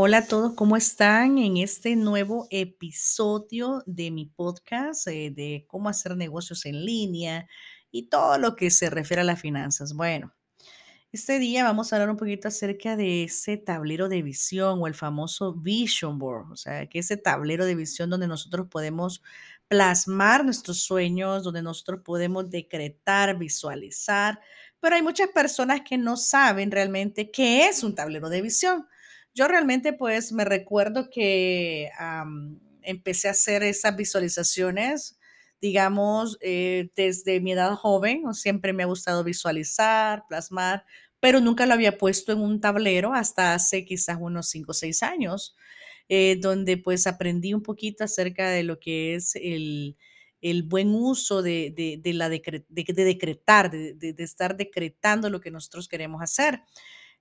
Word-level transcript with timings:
Hola 0.00 0.18
a 0.18 0.26
todos, 0.28 0.54
¿cómo 0.54 0.76
están 0.76 1.38
en 1.38 1.56
este 1.56 1.96
nuevo 1.96 2.46
episodio 2.50 3.82
de 3.84 4.12
mi 4.12 4.26
podcast 4.26 5.08
eh, 5.08 5.32
de 5.34 5.64
cómo 5.66 5.88
hacer 5.88 6.16
negocios 6.16 6.66
en 6.66 6.84
línea 6.84 7.48
y 7.90 8.08
todo 8.08 8.38
lo 8.38 8.54
que 8.54 8.70
se 8.70 8.90
refiere 8.90 9.22
a 9.22 9.24
las 9.24 9.40
finanzas? 9.40 9.94
Bueno, 9.94 10.32
este 11.10 11.40
día 11.40 11.64
vamos 11.64 11.92
a 11.92 11.96
hablar 11.96 12.10
un 12.10 12.16
poquito 12.16 12.46
acerca 12.46 12.94
de 12.94 13.24
ese 13.24 13.56
tablero 13.56 14.08
de 14.08 14.22
visión 14.22 14.80
o 14.80 14.86
el 14.86 14.94
famoso 14.94 15.52
vision 15.52 16.20
board, 16.20 16.52
o 16.52 16.56
sea, 16.56 16.86
que 16.86 17.00
ese 17.00 17.16
tablero 17.16 17.66
de 17.66 17.74
visión 17.74 18.08
donde 18.08 18.28
nosotros 18.28 18.68
podemos 18.70 19.20
plasmar 19.66 20.44
nuestros 20.44 20.78
sueños, 20.78 21.42
donde 21.42 21.62
nosotros 21.62 22.02
podemos 22.04 22.48
decretar, 22.50 23.36
visualizar, 23.36 24.38
pero 24.80 24.96
hay 24.96 25.02
muchas 25.02 25.28
personas 25.28 25.82
que 25.82 25.98
no 25.98 26.16
saben 26.16 26.70
realmente 26.70 27.30
qué 27.30 27.66
es 27.66 27.82
un 27.82 27.94
tablero 27.94 28.28
de 28.28 28.42
visión. 28.42 28.86
Yo 29.34 29.48
realmente 29.48 29.92
pues 29.92 30.32
me 30.32 30.44
recuerdo 30.44 31.10
que 31.10 31.90
empecé 32.82 33.28
a 33.28 33.32
hacer 33.32 33.62
esas 33.62 33.96
visualizaciones, 33.96 35.18
digamos, 35.60 36.38
eh, 36.40 36.90
desde 36.96 37.40
mi 37.40 37.52
edad 37.52 37.74
joven, 37.74 38.32
siempre 38.34 38.72
me 38.72 38.82
ha 38.84 38.86
gustado 38.86 39.24
visualizar, 39.24 40.24
plasmar, 40.28 40.84
pero 41.20 41.40
nunca 41.40 41.66
lo 41.66 41.74
había 41.74 41.98
puesto 41.98 42.32
en 42.32 42.40
un 42.40 42.60
tablero 42.60 43.12
hasta 43.12 43.54
hace 43.54 43.84
quizás 43.84 44.18
unos 44.20 44.48
5 44.50 44.70
o 44.70 44.74
6 44.74 45.02
años, 45.02 45.56
eh, 46.08 46.36
donde 46.40 46.76
pues 46.78 47.06
aprendí 47.06 47.54
un 47.54 47.62
poquito 47.62 48.04
acerca 48.04 48.48
de 48.50 48.62
lo 48.62 48.78
que 48.80 49.14
es 49.16 49.34
el, 49.36 49.96
el 50.40 50.62
buen 50.64 50.90
uso 50.94 51.42
de, 51.42 51.72
de- 51.76 52.12
la 52.14 52.28
decre- 52.28 52.64
de, 52.68 52.84
de 52.84 53.04
decretar, 53.04 53.70
de, 53.70 53.96
estar 54.18 54.56
decretando 54.56 55.30
lo 55.30 55.40
que 55.40 55.50
nosotros 55.50 55.88
queremos 55.88 56.22
hacer. 56.22 56.60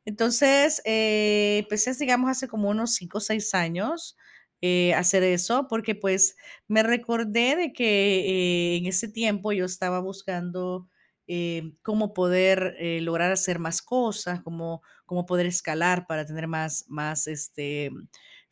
Entonces, 0.06 0.82
eh, 0.86 1.60
empecé, 1.64 1.94
digamos, 1.96 2.30
hace 2.30 2.48
como 2.48 2.70
unos 2.70 2.96
5 2.96 3.18
o 3.20 3.22
6 3.22 3.54
años, 3.54 4.18
eh, 4.62 4.94
hacer 4.94 5.24
eso, 5.24 5.68
porque, 5.70 5.96
pues, 5.96 6.36
me 6.68 6.82
recordé 6.84 7.56
de 7.56 7.74
que, 7.74 8.74
eh, 8.76 8.78
en 8.78 8.86
ese 8.88 9.08
tiempo 9.10 9.52
yo 9.52 9.66
estaba 9.66 10.00
buscando, 10.00 10.90
eh, 11.28 11.74
cómo 11.84 12.14
poder, 12.14 12.76
eh, 12.80 13.02
lograr 13.02 13.32
hacer 13.32 13.60
más 13.60 13.82
cosas, 13.82 14.42
cómo 14.44 14.82
cómo 15.06 15.26
poder 15.26 15.46
escalar 15.46 16.06
para 16.08 16.26
tener 16.26 16.48
más 16.48 16.86
más, 16.90 17.28
este, 17.28 17.92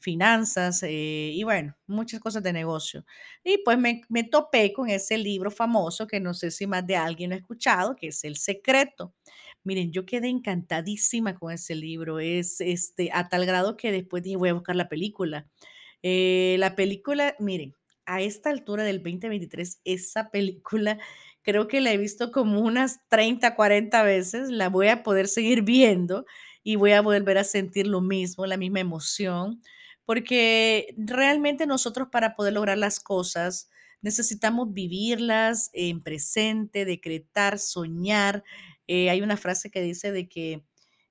finanzas, 0.05 0.83
eh, 0.83 1.31
y 1.33 1.43
bueno, 1.43 1.75
muchas 1.87 2.21
cosas 2.21 2.43
de 2.43 2.53
negocio. 2.53 3.05
Y, 3.43 3.59
pues, 3.65 3.77
me 3.79 4.01
me 4.09 4.23
topé 4.25 4.73
con 4.73 4.89
ese 4.89 5.17
libro 5.17 5.51
famoso, 5.51 6.07
que 6.07 6.21
no 6.21 6.33
sé 6.35 6.51
si 6.51 6.67
más 6.67 6.87
de 6.87 6.95
alguien 6.97 7.31
lo 7.31 7.35
ha 7.35 7.39
escuchado, 7.39 7.95
que 7.97 8.09
es 8.09 8.23
El 8.25 8.37
Secreto. 8.37 9.13
Miren, 9.65 9.91
yo 9.91 10.05
quedé 10.05 10.29
encantadísima 10.29 11.35
con 11.39 11.51
ese 11.53 11.75
libro, 11.75 12.19
es, 12.19 12.61
este, 12.61 13.09
a 13.13 13.29
tal 13.29 13.45
grado 13.47 13.77
que 13.77 13.91
después 13.91 14.23
dije: 14.23 14.37
"Voy 14.37 14.49
a 14.49 14.53
buscar 14.53 14.75
la 14.77 14.89
película". 14.89 15.47
Eh, 16.03 16.57
la 16.59 16.75
película, 16.75 17.35
miren, 17.39 17.73
a 18.05 18.21
esta 18.21 18.49
altura 18.51 18.83
del 18.83 19.01
2023, 19.03 19.79
esa 19.85 20.29
película 20.31 20.99
creo 21.43 21.67
que 21.67 21.81
la 21.81 21.91
he 21.93 21.97
visto 21.97 22.31
como 22.31 22.59
unas 22.61 22.99
30, 23.09 23.55
40 23.55 24.03
veces, 24.03 24.49
la 24.49 24.69
voy 24.69 24.89
a 24.89 25.03
poder 25.03 25.27
seguir 25.27 25.63
viendo 25.63 26.25
y 26.63 26.75
voy 26.77 26.91
a 26.93 27.01
volver 27.01 27.37
a 27.39 27.43
sentir 27.43 27.87
lo 27.87 28.01
mismo, 28.01 28.45
la 28.47 28.57
misma 28.57 28.79
emoción, 28.81 29.61
porque 30.05 30.93
realmente 30.97 31.67
nosotros 31.67 32.09
para 32.11 32.35
poder 32.35 32.53
lograr 32.53 32.77
las 32.77 32.99
cosas 32.99 33.69
necesitamos 34.01 34.71
vivirlas 34.73 35.71
en 35.73 36.01
presente, 36.03 36.85
decretar, 36.85 37.57
soñar, 37.59 38.43
eh, 38.87 39.09
hay 39.09 39.21
una 39.21 39.37
frase 39.37 39.71
que 39.71 39.81
dice 39.81 40.11
de 40.11 40.29
que 40.29 40.63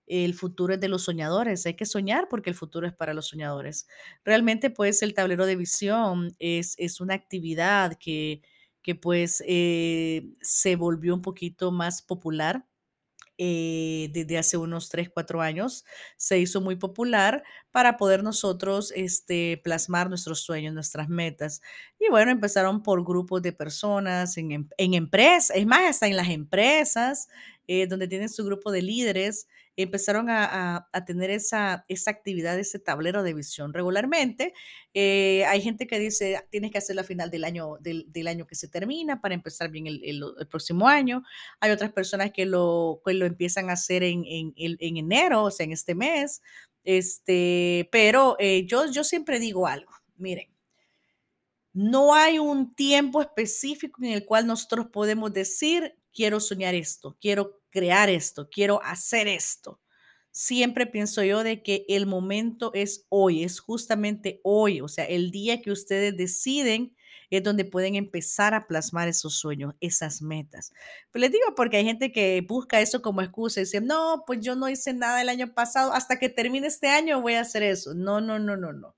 el 0.07 0.35
futuro 0.35 0.75
es 0.75 0.81
de 0.81 0.89
los 0.89 1.03
soñadores. 1.03 1.67
Hay 1.67 1.75
que 1.75 1.87
soñar 1.87 2.29
porque 2.29 2.51
el 2.51 2.57
futuro 2.57 2.87
es 2.87 2.93
para 2.95 3.15
los 3.15 3.29
soñadores. 3.29 3.87
Realmente, 4.25 4.71
pues, 4.71 5.03
el 5.03 5.15
tablero 5.15 5.47
de 5.47 5.57
visión 5.57 6.35
es, 6.39 6.75
es 6.79 7.01
una 7.01 7.15
actividad 7.15 7.95
que, 7.99 8.43
que 8.83 8.95
pues, 8.95 9.43
eh, 9.47 10.27
se 10.43 10.77
volvió 10.77 11.15
un 11.15 11.23
poquito 11.23 11.73
más 11.73 12.03
popular 12.03 12.67
eh, 13.39 14.11
desde 14.13 14.39
hace 14.39 14.57
unos 14.57 14.89
3 14.89 15.11
4 15.11 15.41
años, 15.43 15.85
se 16.17 16.39
hizo 16.39 16.61
muy 16.61 16.77
popular 16.77 17.43
para 17.71 17.97
poder 17.97 18.23
nosotros, 18.23 18.93
este, 18.97 19.61
plasmar 19.65 20.09
nuestros 20.09 20.41
sueños, 20.43 20.75
nuestras 20.75 21.09
metas. 21.09 21.61
Y 21.99 22.09
bueno, 22.11 22.31
empezaron 22.31 22.83
por 22.83 23.05
grupos 23.05 23.43
de 23.43 23.53
personas 23.53 24.37
en 24.37 24.69
en 24.79 24.95
empresas, 24.95 25.57
es 25.57 25.67
más, 25.67 25.89
hasta 25.91 26.07
en 26.07 26.17
las 26.17 26.29
empresas, 26.29 27.29
eh, 27.67 27.87
donde 27.87 28.09
tienen 28.09 28.29
su 28.29 28.45
grupo 28.45 28.71
de 28.73 28.83
líderes, 28.83 29.47
empezaron 29.77 30.31
a 30.31 30.45
a 30.77 30.89
a 30.93 31.05
tener 31.05 31.31
esa 31.31 31.85
esa 31.89 32.11
actividad, 32.11 32.59
ese 32.59 32.79
tablero 32.79 33.23
de 33.23 33.35
visión 33.35 33.73
regularmente. 33.75 34.55
Eh, 34.95 35.45
hay 35.47 35.61
gente 35.63 35.87
que 35.87 35.99
dice: 35.99 36.41
"Tienes 36.51 36.71
que 36.71 36.79
hacerlo 36.79 37.03
a 37.03 37.05
final 37.05 37.31
del 37.31 37.45
año 37.45 37.77
del 37.81 38.07
del 38.13 38.29
año 38.29 38.47
que 38.47 38.55
se 38.55 38.69
termina 38.69 39.21
para 39.21 39.35
empezar 39.35 39.71
bien 39.71 39.87
el 39.87 40.03
el 40.05 40.23
el 40.39 40.47
próximo 40.49 40.89
año". 40.89 41.23
Hay 41.61 41.71
otras 41.73 41.93
personas 41.93 42.31
que 42.33 42.47
lo 42.47 43.01
que 43.05 43.15
lo 43.15 43.27
empiezan 43.27 43.71
a 43.71 43.75
hacer 43.75 44.03
en 44.05 44.25
en 44.27 44.53
en 44.57 44.97
enero, 44.97 45.45
o 45.45 45.51
sea, 45.51 45.65
en 45.65 45.73
este 45.73 45.95
mes, 45.95 46.43
este, 46.85 47.89
pero, 47.93 48.37
eh, 48.39 48.67
yo 48.67 48.87
yo 48.91 49.05
siempre 49.05 49.39
digo 49.41 49.67
algo, 49.67 49.93
miren, 50.17 50.49
no 51.73 52.15
hay 52.15 52.39
un 52.39 52.75
tiempo 52.75 53.21
específico 53.21 54.03
en 54.03 54.13
el 54.13 54.25
cual 54.27 54.47
nosotros 54.47 54.87
podemos 54.93 55.33
decir: 55.33 55.97
"Quiero 56.13 56.41
soñar 56.41 56.75
esto, 56.75 57.17
quiero 57.21 57.61
crear 57.75 58.11
esto, 58.11 58.49
quiero 58.51 58.83
hacer 58.85 59.29
esto". 59.29 59.81
Siempre 60.31 60.87
pienso 60.87 61.23
yo 61.23 61.45
de 61.45 61.63
que 61.63 61.85
el 61.89 62.07
momento 62.07 62.73
es 62.75 63.07
hoy, 63.09 63.45
es 63.45 63.61
justamente 63.61 64.41
hoy, 64.43 64.81
o 64.81 64.89
sea, 64.89 65.05
el 65.05 65.31
día 65.31 65.63
que 65.63 65.71
ustedes 65.71 66.17
deciden 66.17 66.97
es 67.31 67.43
donde 67.45 67.65
pueden 67.65 67.95
empezar 67.95 68.53
a 68.55 68.67
plasmar 68.67 69.09
esos 69.09 69.35
sueños, 69.39 69.75
esas 69.81 70.23
metas. 70.23 70.73
Pues 71.13 71.21
les 71.21 71.31
digo 71.33 71.55
porque 71.57 71.77
hay 71.79 71.85
gente 71.85 72.11
que 72.13 72.45
busca 72.49 72.81
eso 72.81 73.01
como 73.01 73.23
excusa 73.23 73.61
y 73.61 73.65
dice: 73.65 73.81
"No, 73.81 74.25
pues 74.27 74.41
yo 74.41 74.57
no 74.57 74.69
hice 74.69 74.93
nada 74.93 75.23
el 75.23 75.29
año 75.29 75.55
pasado, 75.55 75.93
hasta 75.93 76.19
que 76.19 76.29
termine 76.29 76.67
este 76.67 76.89
año 76.89 77.21
voy 77.23 77.35
a 77.35 77.43
hacer 77.43 77.63
eso". 77.63 77.95
No, 77.95 78.21
no, 78.21 78.39
no, 78.41 78.57
no, 78.57 78.73
no. 78.73 78.97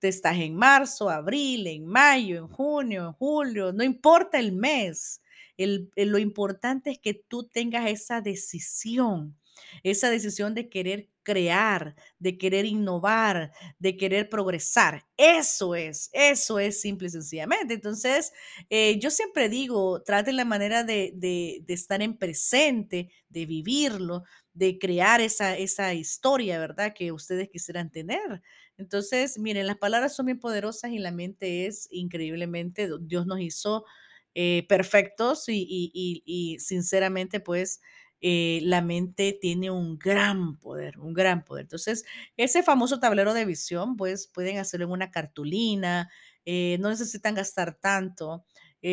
Te 0.00 0.08
estás 0.08 0.36
en 0.38 0.56
marzo, 0.56 1.10
abril, 1.10 1.66
en 1.66 1.86
mayo, 1.86 2.38
en 2.38 2.48
junio, 2.48 3.06
en 3.06 3.12
julio, 3.14 3.72
no 3.72 3.84
importa 3.84 4.38
el 4.38 4.52
mes. 4.52 5.20
El, 5.56 5.90
el- 5.96 6.08
lo 6.10 6.18
importante 6.18 6.90
es 6.90 6.98
que 6.98 7.14
tú 7.14 7.44
tengas 7.48 7.88
esa 7.90 8.20
decisión, 8.20 9.38
esa 9.82 10.10
decisión 10.10 10.54
de 10.54 10.68
querer 10.68 11.10
crear, 11.22 11.94
de 12.18 12.36
querer 12.36 12.66
innovar, 12.66 13.52
de 13.78 13.96
querer 13.96 14.28
progresar. 14.28 15.06
Eso 15.16 15.74
es, 15.74 16.10
eso 16.12 16.58
es 16.58 16.80
simple 16.80 17.06
y 17.08 17.10
sencillamente. 17.10 17.74
Entonces, 17.74 18.32
eh, 18.68 18.98
yo 18.98 19.10
siempre 19.10 19.48
digo, 19.48 20.02
traten 20.02 20.36
la 20.36 20.44
manera 20.44 20.84
de, 20.84 21.12
de- 21.14 21.64
estar 21.68 22.02
en 22.02 22.16
presente, 22.18 23.10
de 23.28 23.46
vivirlo, 23.46 24.24
de 24.52 24.78
crear 24.78 25.20
esa, 25.20 25.56
esa 25.56 25.94
historia, 25.94 26.58
¿verdad? 26.58 26.92
Que 26.94 27.12
ustedes 27.12 27.48
quisieran 27.48 27.90
tener. 27.90 28.42
Entonces, 28.76 29.38
miren, 29.38 29.66
las 29.66 29.78
palabras 29.78 30.14
son 30.14 30.26
bien 30.26 30.38
poderosas 30.40 30.90
y 30.92 30.98
la 30.98 31.10
mente 31.12 31.66
es 31.66 31.88
increíblemente, 31.90 32.88
Dios 33.00 33.26
nos 33.26 33.40
hizo 33.40 33.84
eh, 34.34 34.66
perfectos 34.68 35.44
y, 35.48 36.56
sinceramente, 36.60 37.40
pues, 37.40 37.80
eh, 38.20 38.60
la 38.62 38.80
mente 38.82 39.36
tiene 39.40 39.70
un 39.70 39.98
gran 39.98 40.56
poder, 40.58 40.98
un 40.98 41.12
gran 41.14 41.44
poder. 41.44 41.64
Entonces, 41.64 42.04
ese 42.36 42.62
famoso 42.62 42.98
tablero 43.00 43.34
de 43.34 43.44
visión, 43.44 43.96
pues, 43.96 44.26
pueden 44.28 44.58
hacerlo 44.58 44.86
en 44.86 44.92
una 44.92 45.10
cartulina, 45.10 46.10
eh, 46.46 46.78
no 46.80 46.88
necesitan 46.90 47.34
gastar 47.34 47.74
tanto. 47.80 48.44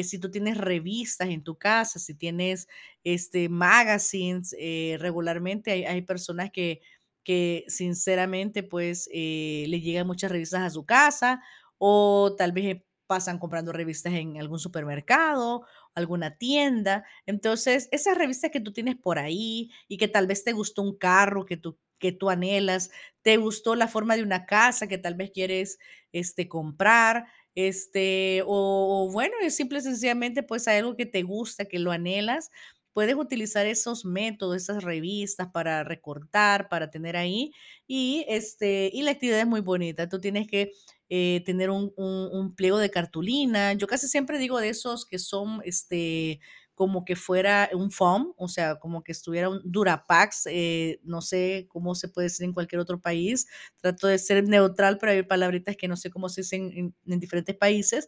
si 0.03 0.19
tú 0.19 0.31
tienes 0.31 0.57
revistas 0.57 1.27
en 1.29 1.43
tu 1.43 1.57
casa, 1.57 1.99
si 1.99 2.15
tienes 2.15 2.67
este, 3.03 3.49
magazines, 3.49 4.55
regularmente 4.99 5.71
hay, 5.71 5.83
hay 5.85 6.01
personas 6.03 6.49
que 6.51 6.81
que 7.23 7.65
sinceramente, 7.67 8.63
pues, 8.63 9.07
le 9.13 9.79
llegan 9.81 10.07
muchas 10.07 10.31
revistas 10.31 10.61
a 10.61 10.69
su 10.71 10.85
casa 10.85 11.41
o 11.77 12.35
tal 12.37 12.51
vez 12.51 12.81
pasan 13.11 13.39
comprando 13.39 13.73
revistas 13.73 14.13
en 14.13 14.39
algún 14.39 14.59
supermercado, 14.59 15.65
alguna 15.95 16.37
tienda. 16.37 17.03
Entonces, 17.25 17.89
esas 17.91 18.17
revistas 18.17 18.51
que 18.51 18.61
tú 18.61 18.71
tienes 18.71 18.95
por 18.95 19.19
ahí 19.19 19.69
y 19.89 19.97
que 19.97 20.07
tal 20.07 20.27
vez 20.27 20.45
te 20.45 20.53
gustó 20.53 20.81
un 20.81 20.97
carro 20.97 21.45
que 21.45 21.57
tú 21.57 21.77
que 21.99 22.11
tú 22.13 22.31
anhelas, 22.31 22.89
te 23.21 23.37
gustó 23.37 23.75
la 23.75 23.87
forma 23.87 24.15
de 24.15 24.23
una 24.23 24.45
casa 24.47 24.87
que 24.87 24.97
tal 24.97 25.13
vez 25.15 25.29
quieres, 25.31 25.77
este, 26.13 26.47
comprar, 26.47 27.25
este, 27.55 28.41
o 28.47 29.05
o 29.07 29.11
bueno, 29.11 29.35
es 29.41 29.55
simple 29.55 29.79
y 29.79 29.81
sencillamente, 29.81 30.41
pues, 30.43 30.67
algo 30.67 30.95
que 30.95 31.05
te 31.05 31.21
gusta, 31.23 31.65
que 31.65 31.79
lo 31.79 31.91
anhelas, 31.91 32.49
Puedes 32.93 33.15
utilizar 33.15 33.65
esos 33.65 34.05
métodos, 34.05 34.57
esas 34.57 34.83
revistas 34.83 35.47
para 35.51 35.83
recortar, 35.83 36.69
para 36.69 36.89
tener 36.89 37.15
ahí. 37.17 37.51
Y, 37.87 38.25
este, 38.27 38.89
y 38.93 39.03
la 39.03 39.11
actividad 39.11 39.39
es 39.39 39.47
muy 39.47 39.61
bonita. 39.61 40.09
Tú 40.09 40.19
tienes 40.19 40.47
que 40.47 40.71
eh, 41.09 41.41
tener 41.45 41.69
un, 41.69 41.93
un- 41.97 42.29
un 42.31 42.55
pliego 42.55 42.77
de 42.77 42.89
cartulina. 42.91 43.73
Yo 43.73 43.87
casi 43.87 44.07
siempre 44.07 44.37
digo 44.39 44.59
de 44.59 44.69
esos 44.69 45.05
que 45.05 45.19
son 45.19 45.61
este, 45.65 46.39
como 46.75 47.05
que 47.05 47.15
fuera 47.15 47.69
un 47.73 47.91
foam, 47.91 48.33
o 48.37 48.47
sea, 48.47 48.79
como 48.79 49.03
que 49.03 49.11
estuviera 49.11 49.49
un 49.49 49.61
Durapax, 49.63 50.47
eh, 50.47 50.99
no 51.03 51.21
sé 51.21 51.65
cómo 51.69 51.95
se 51.95 52.07
puede 52.09 52.27
decir 52.27 52.45
en 52.45 52.53
cualquier 52.53 52.79
otro 52.81 52.99
país. 53.01 53.47
Trato 53.81 54.07
de 54.07 54.17
ser 54.19 54.43
neutral, 54.47 54.97
pero 54.99 55.11
hay 55.11 55.23
palabritas 55.23 55.75
que 55.77 55.87
no 55.87 55.97
sé 55.97 56.09
cómo 56.09 56.29
se 56.29 56.41
dicen 56.41 56.71
en, 56.75 56.95
en 57.05 57.19
diferentes 57.19 57.55
países. 57.55 58.07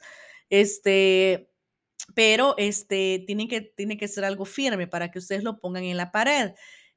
Este, 0.50 1.50
pero 2.16 2.56
este, 2.58 3.24
tiene, 3.26 3.48
que, 3.48 3.62
tiene 3.62 3.98
que 3.98 4.08
ser 4.08 4.26
algo 4.26 4.46
firme 4.46 4.88
para 4.88 5.12
que 5.12 5.20
ustedes 5.20 5.44
lo 5.44 5.60
pongan 5.60 5.84
en 5.84 5.98
la 5.98 6.12
pared. 6.12 6.52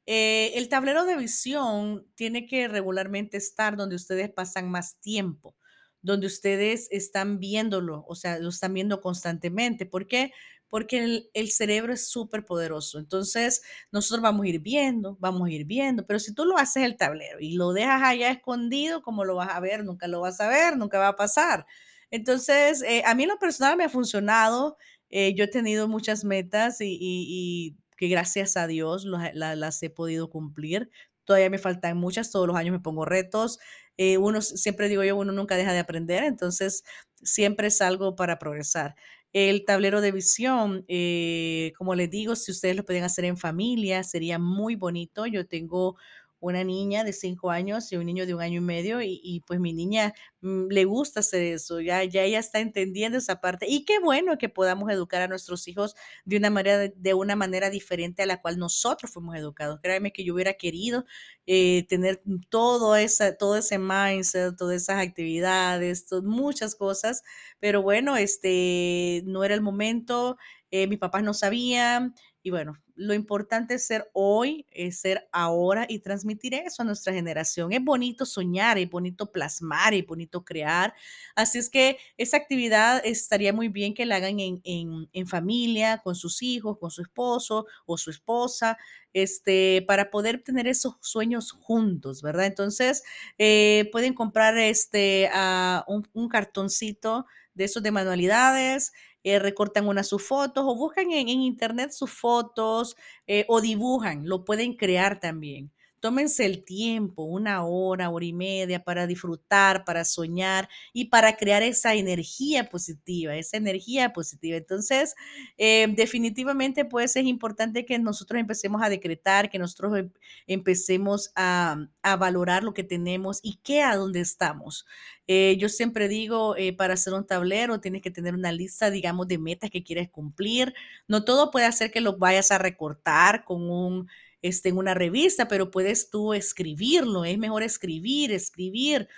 Eh, 0.06 0.52
el 0.54 0.68
tablero 0.68 1.04
de 1.04 1.16
visión 1.16 2.06
tiene 2.14 2.46
que 2.46 2.68
regularmente 2.68 3.36
estar 3.36 3.76
donde 3.76 3.96
ustedes 3.96 4.30
pasan 4.30 4.70
más 4.70 5.00
tiempo, 5.00 5.56
donde 6.02 6.26
ustedes 6.28 6.88
están 6.90 7.40
viéndolo, 7.40 8.04
o 8.08 8.14
sea, 8.14 8.38
lo 8.38 8.50
están 8.50 8.74
viendo 8.74 9.00
constantemente. 9.00 9.86
¿Por 9.86 10.06
qué? 10.06 10.32
Porque 10.68 10.98
el, 10.98 11.30
el 11.34 11.50
cerebro 11.50 11.92
es 11.92 12.08
súper 12.08 12.44
poderoso. 12.44 12.98
Entonces, 12.98 13.62
nosotros 13.90 14.22
vamos 14.22 14.44
a 14.44 14.48
ir 14.48 14.60
viendo, 14.60 15.16
vamos 15.20 15.48
a 15.48 15.50
ir 15.50 15.64
viendo, 15.64 16.06
pero 16.06 16.18
si 16.20 16.34
tú 16.34 16.44
lo 16.44 16.56
haces 16.58 16.84
el 16.84 16.96
tablero 16.96 17.38
y 17.40 17.54
lo 17.54 17.72
dejas 17.72 18.02
allá 18.02 18.30
escondido, 18.30 19.02
¿cómo 19.02 19.24
lo 19.24 19.36
vas 19.36 19.50
a 19.50 19.60
ver? 19.60 19.84
Nunca 19.84 20.06
lo 20.08 20.20
vas 20.20 20.40
a 20.40 20.48
ver, 20.48 20.76
nunca 20.76 20.98
va 20.98 21.08
a 21.08 21.16
pasar. 21.16 21.66
Entonces, 22.10 22.82
eh, 22.82 23.02
a 23.04 23.14
mí 23.14 23.24
en 23.24 23.30
lo 23.30 23.38
personal 23.38 23.76
me 23.76 23.84
ha 23.84 23.88
funcionado. 23.88 24.76
Eh, 25.18 25.32
yo 25.34 25.44
he 25.44 25.48
tenido 25.48 25.88
muchas 25.88 26.24
metas 26.26 26.76
y, 26.80 27.74
que 27.96 28.08
gracias 28.08 28.58
a 28.58 28.66
Dios 28.66 29.06
las 29.06 29.82
he 29.82 29.88
podido 29.88 30.28
cumplir. 30.28 30.90
Todavía 31.24 31.48
me 31.48 31.56
faltan 31.56 31.96
muchas, 31.96 32.30
todos 32.30 32.46
los 32.46 32.54
años 32.54 32.72
me 32.72 32.80
pongo 32.80 33.06
retos. 33.06 33.58
Eh, 33.96 34.18
uno, 34.18 34.42
siempre 34.42 34.90
digo 34.90 35.02
yo, 35.04 35.16
uno 35.16 35.32
nunca 35.32 35.56
deja 35.56 35.72
de 35.72 35.78
aprender, 35.78 36.24
entonces 36.24 36.84
siempre 37.22 37.68
es 37.68 37.80
algo 37.80 38.14
para 38.14 38.38
progresar. 38.38 38.94
El 39.32 39.64
tablero 39.64 40.02
de 40.02 40.12
visión, 40.12 40.84
eh, 40.86 41.72
como 41.78 41.94
les 41.94 42.10
digo, 42.10 42.36
si 42.36 42.52
ustedes 42.52 42.76
lo 42.76 42.84
pueden 42.84 43.04
hacer 43.04 43.24
en 43.24 43.38
familia, 43.38 44.04
sería 44.04 44.38
muy 44.38 44.74
bonito. 44.76 45.24
Yo 45.24 45.46
tengo 45.46 45.96
una 46.40 46.64
niña 46.64 47.02
de 47.04 47.12
cinco 47.12 47.50
años 47.50 47.90
y 47.92 47.96
un 47.96 48.06
niño 48.06 48.26
de 48.26 48.34
un 48.34 48.42
año 48.42 48.58
y 48.58 48.64
medio 48.64 49.00
y, 49.02 49.42
pues 49.46 49.58
mi 49.60 49.72
niña 49.72 50.12
mm, 50.40 50.68
le 50.70 50.84
gusta 50.84 51.20
hacer 51.20 51.42
eso, 51.42 51.80
ya, 51.80 52.04
ya 52.04 52.22
ella 52.22 52.38
está 52.38 52.60
entendiendo 52.60 53.18
esa 53.18 53.40
parte 53.40 53.66
y 53.68 53.84
qué 53.84 53.98
bueno 54.00 54.38
que 54.38 54.48
podamos 54.48 54.90
educar 54.90 55.22
a 55.22 55.28
nuestros 55.28 55.66
hijos 55.68 55.94
de 56.24 56.36
una 56.36 56.50
manera, 56.50 56.88
de 56.94 57.14
una 57.14 57.36
manera 57.36 57.70
diferente 57.70 58.22
a 58.22 58.26
la 58.26 58.40
cual 58.40 58.58
nosotros 58.58 59.10
fuimos 59.12 59.36
educados. 59.36 59.80
Créanme 59.82 60.12
que 60.12 60.24
yo 60.24 60.34
hubiera 60.34 60.54
querido 60.54 61.04
eh, 61.46 61.86
tener 61.88 62.22
todo, 62.50 62.96
esa, 62.96 63.36
todo 63.36 63.56
ese 63.56 63.78
mindset, 63.78 64.56
todas 64.56 64.76
esas 64.82 65.00
actividades, 65.06 66.06
to- 66.06 66.22
muchas 66.22 66.74
cosas, 66.74 67.22
pero 67.60 67.82
bueno, 67.82 68.16
este, 68.16 69.22
no 69.26 69.44
era 69.44 69.54
el 69.54 69.60
momento, 69.62 70.36
eh, 70.70 70.86
mis 70.86 70.98
papás 70.98 71.22
no 71.22 71.34
sabían 71.34 72.14
y 72.46 72.50
bueno, 72.50 72.74
lo 72.94 73.12
importante 73.12 73.74
es 73.74 73.84
ser 73.86 74.08
hoy, 74.12 74.66
es 74.70 75.00
ser 75.00 75.28
ahora 75.32 75.84
y 75.88 75.98
transmitir 75.98 76.54
eso 76.54 76.82
a 76.82 76.84
nuestra 76.84 77.12
generación. 77.12 77.72
Es 77.72 77.82
bonito 77.82 78.24
soñar, 78.24 78.78
es 78.78 78.88
bonito 78.88 79.32
plasmar, 79.32 79.94
es 79.94 80.06
bonito 80.06 80.44
crear. 80.44 80.94
Así 81.34 81.58
es 81.58 81.68
que 81.68 81.98
esa 82.16 82.36
actividad 82.36 83.02
estaría 83.04 83.52
muy 83.52 83.68
bien 83.68 83.94
que 83.94 84.06
la 84.06 84.16
hagan 84.16 84.38
en, 84.38 84.60
en- 84.64 85.08
en 85.12 85.26
familia, 85.26 85.98
con 86.04 86.14
sus 86.14 86.42
hijos, 86.42 86.78
con 86.78 86.90
su 86.92 87.02
esposo 87.02 87.66
o 87.84 87.98
su 87.98 88.10
esposa, 88.10 88.78
este, 89.12 89.84
para 89.86 90.10
poder 90.10 90.42
tener 90.42 90.66
esos 90.66 90.96
sueños 91.00 91.52
juntos, 91.52 92.22
¿verdad? 92.22 92.46
Entonces, 92.46 93.02
eh, 93.38 93.88
pueden 93.92 94.14
comprar 94.14 94.56
este, 94.58 95.28
ah, 95.32 95.84
un, 95.88 96.06
un 96.12 96.28
cartoncito 96.28 97.26
de 97.54 97.64
esos 97.64 97.82
de 97.82 97.90
manualidades, 97.90 98.92
eh, 99.26 99.38
recortan 99.40 99.88
una 99.88 100.04
sus 100.04 100.22
fotos 100.22 100.64
o 100.66 100.76
buscan 100.76 101.10
en, 101.12 101.28
en 101.28 101.40
internet 101.42 101.90
sus 101.92 102.10
fotos 102.12 102.96
eh, 103.26 103.44
o 103.48 103.60
dibujan, 103.60 104.28
lo 104.28 104.44
pueden 104.44 104.74
crear 104.76 105.20
también. 105.20 105.72
Tómense 106.00 106.44
el 106.46 106.64
tiempo, 106.64 107.24
una 107.24 107.64
hora, 107.64 108.10
hora 108.10 108.24
y 108.24 108.32
media, 108.32 108.84
para 108.84 109.06
disfrutar, 109.06 109.84
para 109.84 110.04
soñar 110.04 110.68
y 110.92 111.06
para 111.06 111.36
crear 111.36 111.62
esa 111.62 111.94
energía 111.94 112.68
positiva, 112.68 113.34
esa 113.34 113.56
energía 113.56 114.12
positiva. 114.12 114.56
Entonces, 114.56 115.14
eh, 115.58 115.88
definitivamente, 115.96 116.84
pues 116.84 117.16
es 117.16 117.24
importante 117.24 117.84
que 117.86 117.98
nosotros 117.98 118.38
empecemos 118.40 118.82
a 118.82 118.88
decretar, 118.88 119.50
que 119.50 119.58
nosotros 119.58 119.96
em- 119.98 120.12
empecemos 120.46 121.32
a, 121.34 121.76
a 122.02 122.16
valorar 122.16 122.62
lo 122.62 122.74
que 122.74 122.84
tenemos 122.84 123.40
y 123.42 123.56
qué 123.62 123.82
a 123.82 123.96
dónde 123.96 124.20
estamos. 124.20 124.86
Eh, 125.26 125.56
yo 125.58 125.68
siempre 125.68 126.08
digo, 126.08 126.56
eh, 126.56 126.72
para 126.72 126.94
hacer 126.94 127.12
un 127.14 127.26
tablero 127.26 127.80
tienes 127.80 128.02
que 128.02 128.10
tener 128.10 128.34
una 128.34 128.52
lista, 128.52 128.90
digamos, 128.90 129.26
de 129.28 129.38
metas 129.38 129.70
que 129.70 129.82
quieres 129.82 130.08
cumplir. 130.10 130.74
No 131.08 131.24
todo 131.24 131.50
puede 131.50 131.66
hacer 131.66 131.90
que 131.90 132.00
lo 132.00 132.16
vayas 132.18 132.50
a 132.52 132.58
recortar 132.58 133.44
con 133.44 133.68
un, 133.70 134.08
este, 134.46 134.68
en 134.70 134.78
una 134.78 134.94
revista, 134.94 135.48
pero 135.48 135.70
puedes 135.70 136.10
tú 136.10 136.32
escribirlo. 136.34 137.24
Es 137.24 137.38
mejor 137.38 137.62
escribir, 137.62 138.32
escribir. 138.32 139.08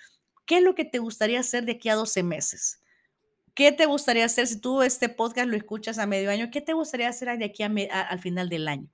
¿Qué 0.47 0.59
es 0.59 0.63
lo 0.63 0.75
que 0.75 0.85
te 0.85 0.99
gustaría 0.99 1.41
hacer 1.41 1.65
de 1.65 1.73
aquí 1.73 1.89
a 1.89 1.95
12 1.95 2.23
meses? 2.23 2.81
¿Qué 3.55 3.73
te 3.73 3.87
gustaría 3.87 4.25
hacer 4.25 4.47
si 4.47 4.61
tú 4.61 4.83
este 4.83 5.09
podcast 5.09 5.49
lo 5.49 5.57
escuchas 5.57 5.99
a 5.99 6.07
medio 6.07 6.31
año? 6.31 6.51
¿Qué 6.53 6.61
te 6.61 6.75
gustaría 6.75 7.09
hacer 7.09 7.37
de 7.39 7.45
aquí 7.47 7.63
a 7.65 7.69
me- 7.69 7.89
al 7.91 8.21
final 8.21 8.49
del 8.49 8.69
año? 8.69 8.89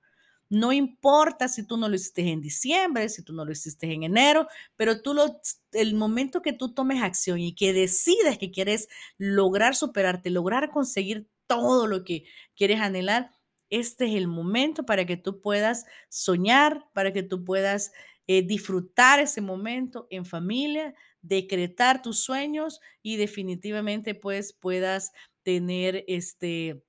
No 0.49 0.71
importa 0.73 1.47
si 1.47 1.63
tú 1.65 1.77
no 1.77 1.89
lo 1.89 1.95
hiciste 1.95 2.21
en 2.29 2.41
diciembre, 2.41 3.09
si 3.09 3.23
tú 3.23 3.33
no 3.33 3.45
lo 3.45 3.51
hiciste 3.51 3.91
en 3.91 4.03
enero, 4.03 4.47
pero 4.75 5.01
tú 5.01 5.13
lo, 5.13 5.41
el 5.71 5.95
momento 5.95 6.41
que 6.41 6.53
tú 6.53 6.73
tomes 6.73 7.01
acción 7.01 7.39
y 7.39 7.55
que 7.55 7.73
decides 7.73 8.37
que 8.37 8.51
quieres 8.51 8.87
lograr 9.17 9.75
superarte, 9.75 10.29
lograr 10.29 10.69
conseguir 10.71 11.27
todo 11.47 11.87
lo 11.87 12.03
que 12.03 12.25
quieres 12.55 12.79
anhelar, 12.79 13.31
este 13.79 14.05
es 14.05 14.15
el 14.15 14.27
momento 14.27 14.85
para 14.85 15.05
que 15.05 15.17
tú 15.17 15.41
puedas 15.41 15.85
soñar, 16.09 16.87
para 16.93 17.11
que 17.11 17.23
tú 17.23 17.43
puedas 17.43 17.91
eh, 18.27 18.41
disfrutar 18.41 19.19
ese 19.19 19.41
momento 19.41 20.07
en 20.09 20.25
familia, 20.25 20.95
decretar 21.21 22.01
tus 22.01 22.19
sueños 22.23 22.79
y 23.01 23.17
definitivamente 23.17 24.15
pues 24.15 24.53
puedas 24.53 25.11
tener 25.43 26.05
este 26.07 26.83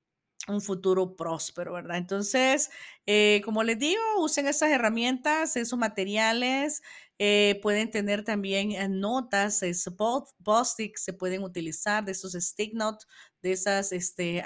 un 0.49 0.61
futuro 0.61 1.17
próspero, 1.17 1.73
¿verdad? 1.73 1.97
Entonces, 1.97 2.71
eh, 3.07 3.43
como 3.45 3.65
les 3.65 3.79
digo, 3.79 4.01
usen 4.19 4.47
esas 4.47 4.71
herramientas, 4.71 5.57
esos 5.57 5.79
materiales, 5.79 6.83
eh, 7.19 7.59
pueden 7.63 7.91
tener 7.91 8.23
también 8.25 8.73
eh, 8.73 8.89
notas, 8.89 9.63
es, 9.63 9.85
post- 9.97 10.37
post-its 10.45 11.03
se 11.03 11.13
pueden 11.15 11.43
utilizar 11.43 12.05
de 12.05 12.13
esos 12.13 12.33
stick 12.35 12.75
notes, 12.75 13.07
de 13.43 13.53
esas 13.53 13.91
este, 13.93 14.43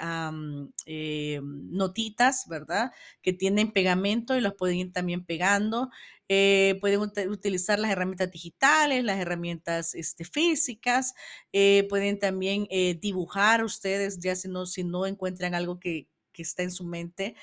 eh, 0.85 1.39
notitas, 1.43 2.45
¿verdad? 2.47 2.91
Que 3.21 3.33
tienen 3.33 3.71
pegamento 3.71 4.35
y 4.37 4.41
los 4.41 4.53
pueden 4.55 4.77
ir 4.77 4.93
también 4.93 5.25
pegando. 5.25 5.89
Eh, 6.33 6.77
pueden 6.79 7.01
ut- 7.01 7.29
utilizar 7.29 7.77
las 7.77 7.91
herramientas 7.91 8.31
digitales, 8.31 9.03
las 9.03 9.19
herramientas 9.19 9.93
este, 9.95 10.23
físicas, 10.23 11.13
eh, 11.51 11.85
pueden 11.89 12.19
también 12.19 12.67
eh, 12.69 12.93
dibujar 12.95 13.63
ustedes, 13.65 14.17
ya 14.19 14.35
si 14.37 14.47
no, 14.47 14.65
si 14.65 14.83
no 14.85 15.05
encuentran 15.05 15.55
algo 15.55 15.77
que, 15.79 16.07
que 16.31 16.41
está 16.43 16.63
en 16.63 16.71
su 16.71 16.85
mente 16.85 17.35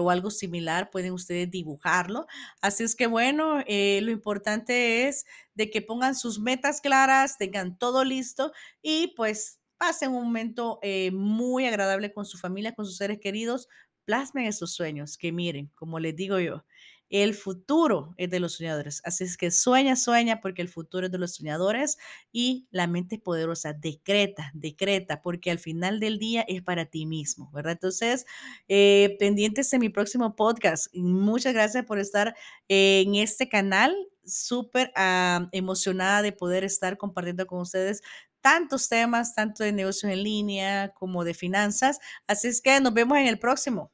o 0.00 0.10
algo 0.10 0.30
similar, 0.30 0.90
pueden 0.90 1.12
ustedes 1.12 1.50
dibujarlo. 1.50 2.26
Así 2.60 2.84
es 2.84 2.94
que 2.96 3.06
bueno, 3.06 3.58
lo 3.66 4.10
importante 4.10 5.08
es 5.08 5.24
de 5.54 5.70
que 5.70 5.82
pongan 5.82 6.14
sus 6.14 6.38
metas 6.38 6.80
claras, 6.80 7.36
tengan 7.38 7.76
todo 7.78 8.04
listo 8.04 8.52
y 8.82 9.08
pues 9.16 9.60
pasen 9.76 10.10
un 10.12 10.24
momento 10.24 10.80
muy 11.12 11.66
agradable 11.66 12.12
con 12.12 12.24
su 12.24 12.38
familia, 12.38 12.74
con 12.74 12.86
sus 12.86 12.96
seres 12.96 13.18
queridos. 13.20 13.68
Plasmen 14.04 14.46
esos 14.46 14.72
sueños, 14.72 15.18
que 15.18 15.32
miren, 15.32 15.72
como 15.74 15.98
les 15.98 16.14
digo 16.14 16.38
yo, 16.38 16.64
el 17.10 17.34
futuro 17.34 18.14
es 18.16 18.30
de 18.30 18.40
los 18.40 18.54
soñadores. 18.54 19.00
Así 19.04 19.24
es 19.24 19.36
que 19.36 19.50
sueña, 19.50 19.96
sueña, 19.96 20.40
porque 20.40 20.62
el 20.62 20.68
futuro 20.68 21.06
es 21.06 21.12
de 21.12 21.18
los 21.18 21.34
soñadores 21.34 21.98
y 22.32 22.66
la 22.70 22.86
mente 22.86 23.18
poderosa 23.18 23.72
decreta, 23.72 24.50
decreta, 24.54 25.22
porque 25.22 25.50
al 25.50 25.58
final 25.58 26.00
del 26.00 26.18
día 26.18 26.44
es 26.48 26.62
para 26.62 26.86
ti 26.86 27.06
mismo, 27.06 27.50
¿verdad? 27.52 27.72
Entonces, 27.72 28.26
eh, 28.68 29.16
pendientes 29.18 29.70
de 29.70 29.78
mi 29.78 29.88
próximo 29.88 30.34
podcast. 30.36 30.92
Muchas 30.94 31.54
gracias 31.54 31.84
por 31.84 31.98
estar 31.98 32.34
en 32.68 33.14
este 33.14 33.48
canal. 33.48 33.94
Súper 34.24 34.92
ah, 34.96 35.48
emocionada 35.52 36.20
de 36.22 36.32
poder 36.32 36.64
estar 36.64 36.96
compartiendo 36.98 37.46
con 37.46 37.60
ustedes 37.60 38.02
tantos 38.40 38.88
temas, 38.88 39.34
tanto 39.34 39.64
de 39.64 39.72
negocios 39.72 40.12
en 40.12 40.22
línea 40.22 40.92
como 40.94 41.24
de 41.24 41.34
finanzas. 41.34 41.98
Así 42.26 42.48
es 42.48 42.60
que 42.60 42.80
nos 42.80 42.94
vemos 42.94 43.18
en 43.18 43.26
el 43.26 43.38
próximo. 43.38 43.92